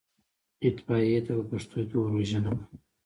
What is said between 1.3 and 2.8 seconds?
په پښتو کې اوروژنه وايي.